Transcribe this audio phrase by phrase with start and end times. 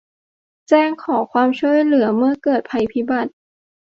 [0.69, 3.31] แจ้งขอความช่วยเหลือเมื่อเกิดภัยพิบัติ